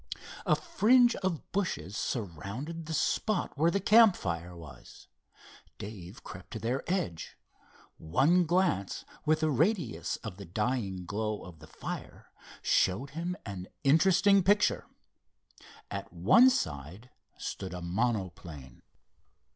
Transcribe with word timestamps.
A 0.47 0.55
fringe 0.55 1.15
of 1.17 1.51
bushes 1.51 1.95
surrounded 1.95 2.87
the 2.87 2.93
spot 2.95 3.55
where 3.55 3.69
the 3.69 3.79
campfire 3.79 4.57
was. 4.57 5.05
Dave 5.77 6.23
crept 6.23 6.49
to 6.53 6.59
their 6.59 6.81
edge. 6.91 7.37
One 7.99 8.47
glance 8.47 9.05
with 9.27 9.41
the 9.41 9.51
radius 9.51 10.15
of 10.23 10.37
the 10.37 10.45
dying 10.45 11.05
glow 11.05 11.43
of 11.45 11.59
the 11.59 11.67
fire 11.67 12.31
showed 12.63 13.11
him 13.11 13.35
an 13.45 13.67
interesting 13.83 14.41
picture. 14.41 14.87
At 15.91 16.11
one 16.11 16.49
side 16.49 17.11
stood 17.37 17.71
a 17.75 17.81
monoplane. 17.83 18.81